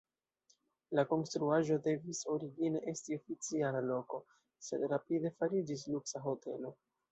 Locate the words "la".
0.99-1.03